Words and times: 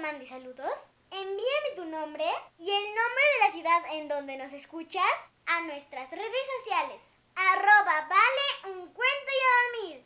Mande 0.00 0.26
saludos, 0.26 0.88
envíame 1.10 1.70
tu 1.76 1.84
nombre 1.84 2.24
y 2.58 2.70
el 2.70 2.84
nombre 2.94 3.24
de 3.34 3.46
la 3.46 3.52
ciudad 3.52 3.94
en 3.94 4.08
donde 4.08 4.36
nos 4.38 4.52
escuchas 4.52 5.30
a 5.46 5.60
nuestras 5.62 6.10
redes 6.10 6.46
sociales. 6.58 7.02
Arroba 7.36 8.08
vale 8.08 8.74
un 8.74 8.92
cuento 8.92 9.32
y 9.32 9.44
a 9.44 9.88
dormir. 9.88 10.04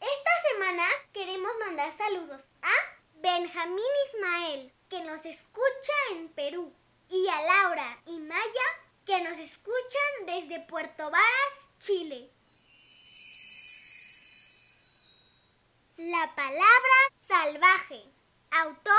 Esta 0.00 0.30
semana 0.50 0.84
queremos 1.12 1.50
mandar 1.60 1.96
saludos 1.96 2.48
a 2.62 2.72
Benjamín 3.16 3.84
Ismael, 4.06 4.72
que 4.88 5.00
nos 5.02 5.24
escucha 5.24 5.92
en 6.12 6.28
Perú, 6.30 6.72
y 7.08 7.28
a 7.28 7.42
Laura 7.42 8.02
y 8.06 8.18
Maya, 8.18 8.66
que 9.04 9.20
nos 9.20 9.38
escuchan 9.38 10.26
desde 10.26 10.60
Puerto 10.60 11.10
Varas, 11.10 11.68
Chile. 11.78 12.30
La 15.96 16.34
palabra 16.34 16.96
salvaje. 17.20 18.19
Autor 18.52 18.94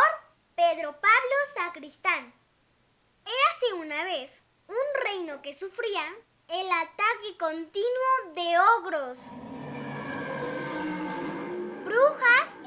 Pedro 0.55 0.93
Pablo 0.93 1.35
Sacristán. 1.53 2.33
Érase 3.25 3.73
una 3.73 4.03
vez 4.05 4.43
un 4.67 5.03
reino 5.03 5.41
que 5.41 5.53
sufría 5.53 6.01
el 6.47 6.71
ataque 6.71 7.37
continuo 7.37 8.33
de 8.33 8.59
ogros, 8.77 9.19
brujas 11.83 12.59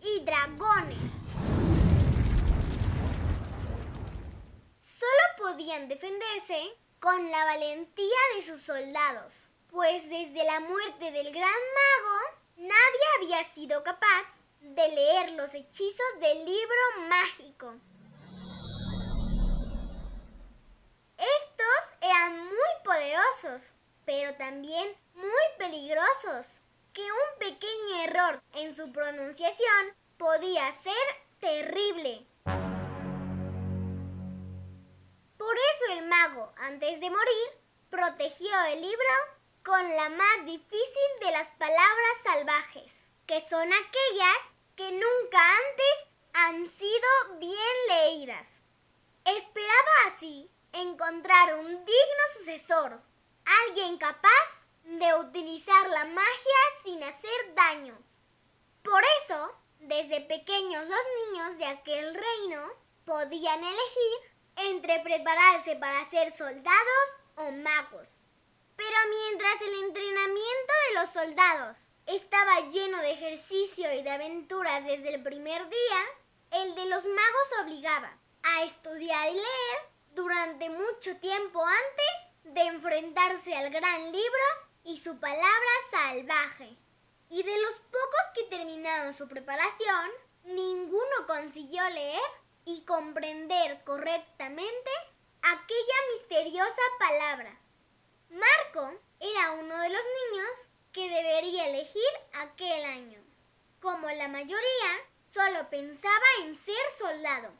y 0.00 0.24
dragones. 0.24 1.10
Solo 4.80 5.22
podían 5.38 5.86
defenderse 5.86 6.76
con 6.98 7.30
la 7.30 7.44
valentía 7.44 8.18
de 8.34 8.42
sus 8.42 8.62
soldados, 8.62 9.50
pues 9.68 10.08
desde 10.08 10.44
la 10.44 10.60
muerte 10.60 11.12
del 11.12 11.32
gran 11.32 11.44
mago 11.44 12.43
nadie 12.56 13.04
había 13.16 13.44
sido 13.44 13.82
capaz 13.82 14.44
de 14.60 14.88
leer 14.88 15.32
los 15.32 15.54
hechizos 15.54 16.06
del 16.20 16.44
libro 16.44 17.08
mágico. 17.08 17.74
Estos 21.16 21.98
eran 22.00 22.44
muy 22.46 22.70
poderosos, 22.84 23.74
pero 24.04 24.34
también 24.36 24.96
muy 25.14 25.44
peligrosos, 25.58 26.58
que 26.92 27.02
un 27.02 27.38
pequeño 27.38 28.02
error 28.04 28.42
en 28.54 28.74
su 28.74 28.92
pronunciación 28.92 29.96
podía 30.16 30.72
ser 30.72 30.94
terrible. 31.40 32.26
Por 35.38 35.56
eso 35.56 35.92
el 35.92 36.06
mago, 36.06 36.52
antes 36.58 37.00
de 37.00 37.10
morir, 37.10 37.48
protegió 37.90 38.64
el 38.72 38.80
libro 38.80 39.33
con 39.64 39.96
la 39.96 40.10
más 40.10 40.44
difícil 40.44 41.10
de 41.20 41.32
las 41.32 41.52
palabras 41.52 42.16
salvajes, 42.22 42.92
que 43.26 43.40
son 43.48 43.72
aquellas 43.72 44.38
que 44.76 44.92
nunca 44.92 45.38
antes 45.40 46.06
han 46.34 46.70
sido 46.70 47.38
bien 47.38 47.76
leídas. 47.88 48.60
Esperaba 49.24 49.90
así 50.08 50.50
encontrar 50.72 51.54
un 51.60 51.66
digno 51.66 52.24
sucesor, 52.36 53.00
alguien 53.66 53.96
capaz 53.96 54.66
de 54.84 55.14
utilizar 55.14 55.88
la 55.88 56.04
magia 56.04 56.60
sin 56.84 57.02
hacer 57.02 57.54
daño. 57.54 57.98
Por 58.82 59.02
eso, 59.22 59.56
desde 59.78 60.20
pequeños 60.20 60.84
los 60.84 61.32
niños 61.32 61.58
de 61.58 61.66
aquel 61.66 62.14
reino 62.14 62.60
podían 63.06 63.64
elegir 63.64 64.34
entre 64.56 65.00
prepararse 65.00 65.76
para 65.76 66.04
ser 66.04 66.36
soldados 66.36 67.08
o 67.36 67.50
magos. 67.52 68.08
Pero 68.76 68.96
mientras 69.08 69.60
el 69.60 69.84
entrenamiento 69.84 70.72
de 70.88 70.94
los 71.00 71.10
soldados 71.10 71.76
estaba 72.06 72.68
lleno 72.68 72.98
de 72.98 73.12
ejercicio 73.12 73.92
y 73.94 74.02
de 74.02 74.10
aventuras 74.10 74.84
desde 74.84 75.14
el 75.14 75.22
primer 75.22 75.68
día, 75.68 76.62
el 76.62 76.74
de 76.74 76.86
los 76.86 77.04
magos 77.04 77.48
obligaba 77.62 78.18
a 78.42 78.62
estudiar 78.64 79.30
y 79.30 79.34
leer 79.34 79.94
durante 80.14 80.70
mucho 80.70 81.16
tiempo 81.16 81.64
antes 81.64 82.54
de 82.54 82.60
enfrentarse 82.62 83.54
al 83.56 83.70
gran 83.70 84.12
libro 84.12 84.44
y 84.84 85.00
su 85.00 85.18
palabra 85.18 85.70
salvaje. 85.90 86.76
Y 87.30 87.42
de 87.42 87.58
los 87.62 87.80
pocos 87.80 88.26
que 88.34 88.44
terminaron 88.44 89.14
su 89.14 89.26
preparación, 89.26 90.10
ninguno 90.44 91.26
consiguió 91.26 91.88
leer 91.90 92.30
y 92.66 92.84
comprender 92.84 93.82
correctamente 93.84 94.90
aquella 95.42 95.94
misteriosa 96.12 96.82
palabra. 96.98 97.63
Marco 98.34 99.00
era 99.20 99.52
uno 99.52 99.78
de 99.78 99.90
los 99.90 100.00
niños 100.00 100.48
que 100.92 101.08
debería 101.08 101.68
elegir 101.68 102.02
aquel 102.32 102.84
año. 102.84 103.22
Como 103.80 104.10
la 104.10 104.26
mayoría, 104.26 104.90
solo 105.30 105.70
pensaba 105.70 106.24
en 106.40 106.56
ser 106.56 106.84
soldado. 106.98 107.52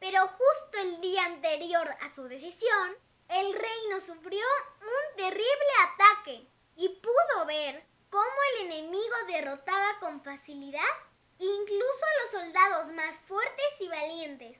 Pero 0.00 0.20
justo 0.26 0.78
el 0.82 1.00
día 1.00 1.24
anterior 1.26 1.88
a 2.00 2.12
su 2.12 2.24
decisión, 2.24 2.96
el 3.28 3.52
reino 3.52 4.00
sufrió 4.00 4.44
un 4.80 5.16
terrible 5.16 5.72
ataque 5.84 6.48
y 6.74 6.88
pudo 6.88 7.46
ver 7.46 7.86
cómo 8.10 8.36
el 8.54 8.66
enemigo 8.66 9.16
derrotaba 9.28 10.00
con 10.00 10.20
facilidad 10.24 10.82
incluso 11.38 12.04
a 12.04 12.22
los 12.22 12.42
soldados 12.42 12.88
más 12.94 13.20
fuertes 13.20 13.80
y 13.80 13.88
valientes. 13.88 14.58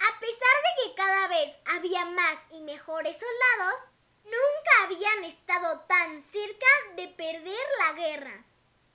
A 0.00 0.20
pesar 0.20 0.56
de 0.62 0.82
que 0.84 0.94
cada 0.94 1.28
había 1.66 2.04
más 2.04 2.38
y 2.52 2.60
mejores 2.62 3.16
soldados, 3.18 3.80
nunca 4.24 4.84
habían 4.84 5.24
estado 5.24 5.80
tan 5.80 6.22
cerca 6.22 6.66
de 6.96 7.08
perder 7.08 7.66
la 7.86 7.92
guerra. 7.94 8.44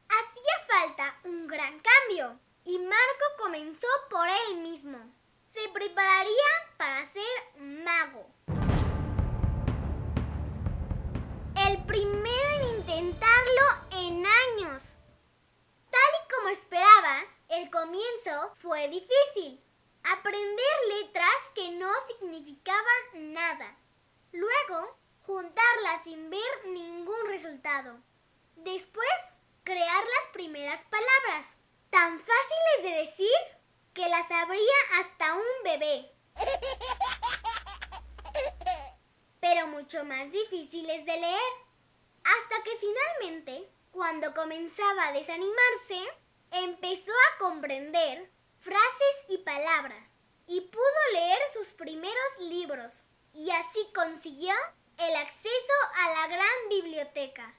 Hacía 0.09 0.67
falta 0.67 1.19
un 1.23 1.47
gran 1.47 1.79
cambio 1.79 2.39
y 2.65 2.77
Marco 2.79 3.25
comenzó 3.39 3.87
por 4.09 4.27
él 4.29 4.57
mismo. 4.57 4.97
Se 5.47 5.67
prepararía 5.69 6.49
para 6.77 7.05
ser 7.05 7.59
mago. 7.59 8.27
El 11.67 11.83
primero 11.85 12.49
en 12.55 12.77
intentarlo 12.77 13.61
en 13.91 14.25
años. 14.25 14.97
Tal 15.91 16.01
y 16.01 16.33
como 16.33 16.49
esperaba, 16.49 17.23
el 17.49 17.69
comienzo 17.69 18.51
fue 18.55 18.87
difícil. 18.87 19.63
Aprender 20.03 20.75
letras 20.99 21.51
que 21.55 21.71
no 21.71 21.82
significaban 22.07 23.33
nada. 23.33 23.77
Luego, 24.31 24.97
juntarlas 25.21 26.03
sin 26.03 26.29
ver 26.29 26.67
ningún 26.67 27.27
resultado. 27.27 27.99
Después, 28.55 29.07
crear 29.63 30.03
las 30.03 30.27
primeras 30.33 30.83
palabras, 30.85 31.57
tan 31.89 32.19
fáciles 32.19 32.83
de 32.83 32.89
decir 33.05 33.37
que 33.93 34.07
las 34.09 34.27
sabría 34.27 34.73
hasta 34.99 35.35
un 35.35 35.63
bebé. 35.63 36.11
Pero 39.39 39.67
mucho 39.67 40.03
más 40.05 40.31
difíciles 40.31 41.05
de 41.05 41.17
leer. 41.17 41.53
Hasta 42.23 42.63
que 42.63 42.71
finalmente, 42.77 43.69
cuando 43.91 44.33
comenzaba 44.33 45.07
a 45.07 45.11
desanimarse, 45.11 45.99
empezó 46.51 47.11
a 47.11 47.37
comprender 47.37 48.31
frases 48.57 49.25
y 49.29 49.37
palabras 49.39 50.12
y 50.47 50.61
pudo 50.61 51.11
leer 51.13 51.39
sus 51.53 51.67
primeros 51.69 52.39
libros 52.39 53.03
y 53.33 53.49
así 53.51 53.79
consiguió 53.93 54.53
el 54.97 55.15
acceso 55.15 55.73
a 55.95 56.09
la 56.13 56.27
gran 56.27 56.69
biblioteca. 56.69 57.53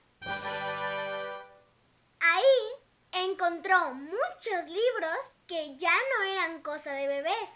Ahí 2.21 3.25
encontró 3.25 3.95
muchos 3.95 4.65
libros 4.67 5.19
que 5.47 5.77
ya 5.77 5.95
no 6.17 6.25
eran 6.25 6.63
cosa 6.63 6.93
de 6.93 7.07
bebés. 7.07 7.51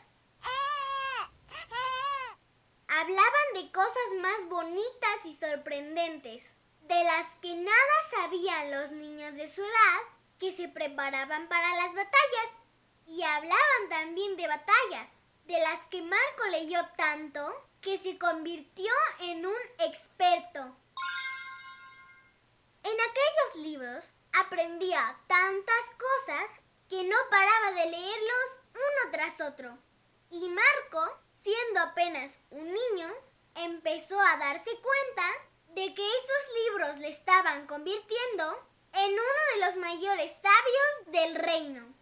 Hablaban 2.88 3.54
de 3.54 3.70
cosas 3.70 4.08
más 4.20 4.48
bonitas 4.48 5.24
y 5.24 5.34
sorprendentes, 5.36 6.54
de 6.80 7.04
las 7.04 7.34
que 7.42 7.54
nada 7.54 7.94
sabían 8.10 8.70
los 8.70 8.90
niños 8.92 9.34
de 9.34 9.48
su 9.48 9.62
edad 9.62 10.00
que 10.38 10.56
se 10.56 10.68
preparaban 10.68 11.48
para 11.48 11.76
las 11.76 11.94
batallas. 11.94 12.67
Y 13.08 13.22
hablaban 13.22 13.88
también 13.90 14.36
de 14.36 14.46
batallas, 14.46 15.10
de 15.44 15.58
las 15.60 15.86
que 15.86 16.02
Marco 16.02 16.44
leyó 16.52 16.78
tanto 16.96 17.68
que 17.80 17.98
se 17.98 18.18
convirtió 18.18 18.92
en 19.20 19.46
un 19.46 19.56
experto. 19.80 20.76
En 22.82 23.00
aquella 23.00 23.28
libros 23.62 24.04
aprendía 24.32 25.18
tantas 25.26 25.84
cosas 25.98 26.50
que 26.88 27.02
no 27.04 27.16
paraba 27.30 27.72
de 27.72 27.90
leerlos 27.90 28.60
uno 28.74 29.10
tras 29.10 29.40
otro. 29.40 29.78
Y 30.30 30.48
Marco, 30.48 31.18
siendo 31.42 31.80
apenas 31.80 32.38
un 32.50 32.64
niño, 32.64 33.12
empezó 33.56 34.18
a 34.20 34.36
darse 34.36 34.70
cuenta 34.70 35.22
de 35.68 35.94
que 35.94 36.02
esos 36.02 36.54
libros 36.64 36.98
le 36.98 37.08
estaban 37.08 37.66
convirtiendo 37.66 38.68
en 38.92 39.12
uno 39.12 39.42
de 39.54 39.66
los 39.66 39.76
mayores 39.76 40.32
sabios 40.32 41.12
del 41.12 41.34
reino. 41.36 41.97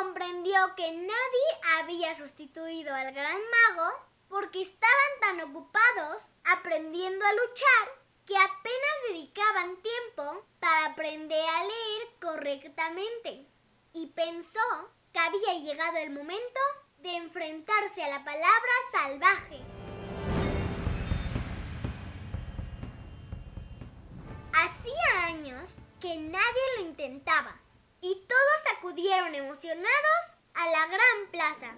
Comprendió 0.00 0.74
que 0.76 0.92
nadie 0.92 1.78
había 1.78 2.16
sustituido 2.16 2.94
al 2.94 3.12
gran 3.12 3.36
mago 3.36 4.06
porque 4.30 4.62
estaban 4.62 5.20
tan 5.20 5.50
ocupados 5.50 6.32
aprendiendo 6.44 7.22
a 7.22 7.32
luchar 7.32 8.02
que 8.24 8.34
apenas 8.34 8.94
dedicaban 9.08 9.76
tiempo 9.82 10.46
para 10.58 10.86
aprender 10.86 11.44
a 11.46 11.64
leer 11.64 12.08
correctamente 12.18 13.46
y 13.92 14.06
pensó 14.06 14.90
que 15.12 15.18
había 15.18 15.60
llegado 15.60 15.98
el 15.98 16.12
momento 16.12 16.60
de 17.00 17.16
enfrentarse 17.16 18.02
a 18.02 18.08
la 18.08 18.24
palabra 18.24 18.72
salvaje. 18.92 19.60
Hacía 24.54 25.26
años 25.26 25.74
que 26.00 26.16
nadie 26.16 26.62
lo 26.78 26.82
intentaba 26.86 27.59
y 28.00 28.14
todos 28.14 28.76
acudieron 28.76 29.34
emocionados 29.34 30.36
a 30.54 30.66
la 30.70 30.86
gran 30.86 31.30
plaza. 31.30 31.76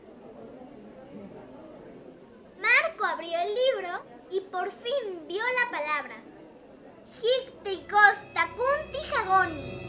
Marco 2.58 3.04
abrió 3.04 3.38
el 3.40 3.54
libro 3.54 4.04
y 4.30 4.40
por 4.40 4.70
fin 4.70 5.26
vio 5.26 5.42
la 5.60 5.70
palabra. 5.70 6.22
Hictricos 7.06 8.32
tacunti 8.34 8.98
jagoni. 9.10 9.82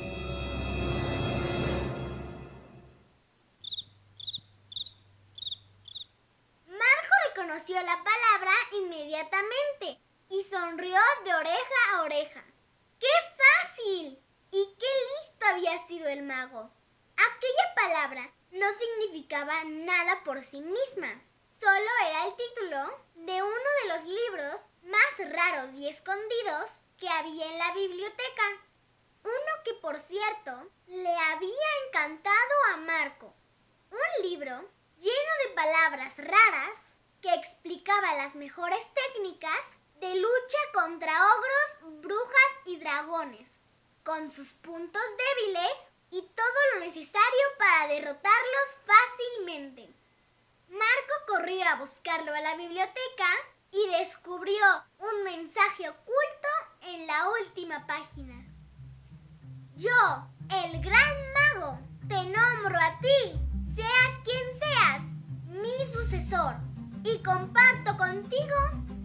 Marco 6.67 7.13
reconoció 7.29 7.75
la 7.75 8.03
palabra 8.03 8.51
inmediatamente 8.71 9.99
y 10.29 10.43
sonrió 10.43 10.97
de 11.25 11.35
oreja 11.35 11.75
a 11.93 12.01
oreja. 12.01 12.43
¡Qué 12.99 13.07
fácil! 13.37 14.19
¿Y 14.51 14.75
qué 14.77 14.85
listo 15.17 15.32
había 15.51 15.87
sido 15.87 16.07
el 16.07 16.23
mago? 16.23 16.69
Aquella 17.15 17.75
palabra 17.75 18.33
no 18.51 18.65
significaba 18.71 19.63
nada 19.65 20.23
por 20.23 20.41
sí 20.41 20.61
misma. 20.61 21.21
Solo 21.59 21.89
era 22.07 22.25
el 22.25 22.35
título 22.35 23.03
de 23.15 23.41
uno 23.41 23.69
de 23.81 23.87
los 23.89 24.03
libros 24.03 24.61
más 24.83 25.31
raros 25.31 25.71
y 25.73 25.87
escondidos 25.87 26.81
que 26.97 27.07
había 27.09 27.45
en 27.45 27.57
la 27.57 27.73
biblioteca. 27.73 28.43
Uno 29.23 29.63
que, 29.63 29.73
por 29.75 29.97
cierto, 29.97 30.69
le 30.87 31.15
había 31.31 31.67
encantado 31.87 32.55
a 32.73 32.77
Marco. 32.77 33.33
Un 33.91 34.29
libro 34.29 34.69
lleno 34.99 35.33
de 35.45 35.53
palabras 35.55 36.17
raras 36.17 36.77
que 37.21 37.33
explicaba 37.33 38.15
las 38.15 38.35
mejores 38.35 38.85
técnicas 38.93 39.77
de 40.01 40.15
lucha 40.15 40.57
contra 40.73 41.13
ogros, 41.13 42.01
brujas 42.01 42.51
y 42.65 42.77
dragones, 42.77 43.59
con 44.03 44.29
sus 44.31 44.53
puntos 44.53 45.01
débiles 45.17 45.89
y 46.11 46.21
todo 46.21 46.59
lo 46.73 46.85
necesario 46.85 47.45
para 47.57 47.87
derrotarlos 47.87 48.77
fácilmente. 48.85 49.89
Marco 50.69 51.13
corrió 51.27 51.63
a 51.69 51.75
buscarlo 51.75 52.33
a 52.33 52.41
la 52.41 52.55
biblioteca 52.55 53.27
y 53.71 53.99
descubrió 53.99 54.63
un 54.99 55.23
mensaje 55.23 55.89
oculto 55.89 56.47
en 56.81 57.07
la 57.07 57.29
última 57.41 57.87
página. 57.87 58.35
Yo, 59.75 60.27
el 60.49 60.81
gran 60.81 61.33
mago, 61.33 61.79
te 62.07 62.15
nombro 62.25 62.77
a 62.79 62.99
ti, 62.99 63.39
seas 63.75 64.19
quien 64.23 64.59
seas, 64.59 65.03
mi 65.47 65.85
sucesor, 65.91 66.55
y 67.03 67.23
comparto 67.23 67.97
contigo 67.97 68.55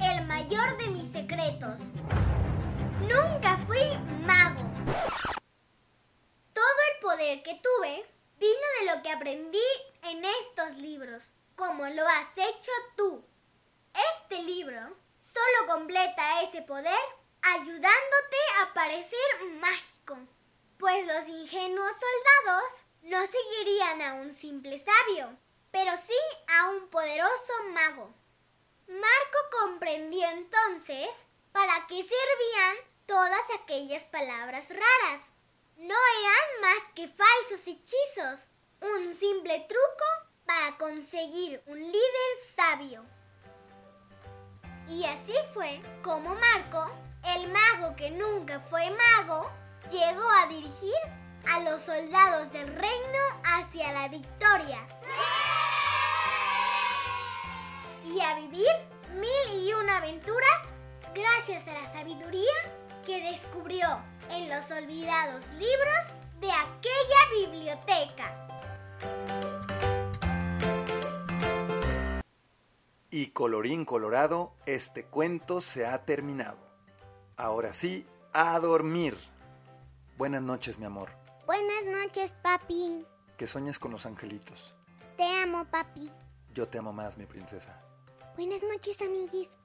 el 0.01 0.27
mayor 0.27 0.77
de 0.77 0.89
mis 0.91 1.11
secretos. 1.11 1.79
Nunca 3.01 3.57
fui 3.67 3.81
mago. 4.27 4.68
Todo 6.53 6.81
el 6.93 7.01
poder 7.01 7.43
que 7.43 7.55
tuve 7.55 8.11
vino 8.39 8.67
de 8.81 8.95
lo 8.95 9.03
que 9.03 9.11
aprendí 9.11 9.69
en 10.03 10.25
estos 10.25 10.77
libros 10.79 11.33
como 11.57 11.89
lo 11.89 12.07
has 12.07 12.37
hecho 12.37 12.71
tú. 12.97 13.25
Este 14.15 14.43
libro 14.43 14.79
solo 15.21 15.73
completa 15.75 16.43
ese 16.43 16.63
poder 16.63 16.99
ayudándote 17.43 18.37
a 18.61 18.75
parecer 18.75 19.45
mágico, 19.61 20.17
pues 20.79 21.07
los 21.07 21.29
ingenuos 21.29 21.93
soldados 21.93 22.73
no 23.03 23.19
seguirían 23.27 24.03
a 24.03 24.15
un 24.15 24.35
simple 24.35 24.79
sabio, 24.79 25.37
pero 25.71 25.91
sí 25.97 26.19
a 26.59 26.69
un 26.71 26.89
poderoso 26.89 27.53
mago. 27.73 28.15
Marco 28.87 29.39
comprendió 29.61 30.29
entonces 30.31 31.09
para 31.53 31.87
qué 31.89 31.97
servían 31.97 32.88
todas 33.09 33.41
aquellas 33.61 34.05
palabras 34.05 34.69
raras. 34.69 35.33
No 35.79 35.95
eran 36.21 36.61
más 36.61 36.93
que 36.95 37.09
falsos 37.09 37.67
hechizos, 37.67 38.47
un 38.81 39.15
simple 39.15 39.67
truco 39.67 40.05
para 40.47 40.77
conseguir 40.77 41.63
un 41.67 41.79
líder 41.79 42.31
sabio. 42.55 43.05
Y 44.89 45.05
así 45.07 45.33
fue 45.55 45.81
como 46.03 46.35
Marco, 46.35 46.93
el 47.35 47.49
mago 47.49 47.97
que 47.97 48.11
nunca 48.11 48.61
fue 48.61 48.83
mago, 48.91 49.51
llegó 49.91 50.31
a 50.43 50.47
dirigir 50.47 50.99
a 51.55 51.61
los 51.61 51.83
soldados 51.83 52.53
del 52.53 52.69
reino 52.69 53.19
hacia 53.57 53.91
la 53.93 54.09
victoria. 54.09 54.87
Y 58.05 58.21
a 58.21 58.35
vivir 58.35 58.69
mil 59.13 59.67
y 59.67 59.73
una 59.73 59.97
aventuras 59.97 60.63
gracias 61.15 61.69
a 61.69 61.75
la 61.75 61.91
sabiduría 61.91 62.79
que 63.09 63.23
descubrió 63.23 63.87
en 64.33 64.51
los 64.51 64.71
olvidados 64.71 65.43
libros 65.55 66.05
de 66.43 66.51
aquella 66.51 67.47
biblioteca. 67.47 68.47
Y 73.11 73.29
colorín 73.29 73.87
colorado, 73.87 74.53
este 74.67 75.07
cuento 75.07 75.63
se 75.63 75.87
ha 75.87 76.05
terminado. 76.05 76.59
Ahora 77.39 77.73
sí, 77.73 78.07
a 78.35 78.61
dormir. 78.61 79.17
Buenas 80.19 80.43
noches, 80.43 80.79
mi 80.79 80.85
amor. 80.85 81.09
Buenas 81.47 81.87
noches, 81.87 82.35
papi. 82.43 83.07
Que 83.39 83.47
sueñes 83.47 83.79
con 83.79 83.91
los 83.91 84.05
angelitos. 84.05 84.75
Te 85.17 85.25
amo, 85.43 85.65
papi. 85.65 86.13
Yo 86.53 86.69
te 86.69 86.77
amo 86.77 86.93
más, 86.93 87.17
mi 87.17 87.25
princesa. 87.25 87.81
Buenas 88.37 88.63
noches, 88.63 89.01
amiguis. 89.01 89.57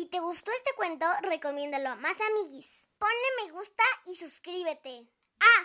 Si 0.00 0.06
te 0.06 0.18
gustó 0.18 0.50
este 0.52 0.72
cuento, 0.76 1.04
recomiéndalo 1.20 1.90
a 1.90 1.96
más 1.96 2.16
amiguis. 2.22 2.88
Ponle 2.98 3.44
me 3.44 3.52
gusta 3.52 3.82
y 4.06 4.16
suscríbete. 4.16 5.06
Ah, 5.40 5.64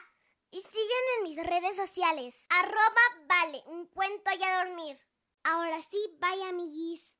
y 0.51 0.61
sígueme 0.61 1.11
en 1.19 1.23
mis 1.23 1.37
redes 1.37 1.77
sociales. 1.77 2.45
Arroba 2.49 3.01
vale, 3.29 3.63
un 3.67 3.87
cuento 3.87 4.29
y 4.37 4.43
a 4.43 4.65
dormir. 4.65 4.99
Ahora 5.45 5.81
sí, 5.81 6.17
bye 6.19 6.49
amiguis. 6.49 7.14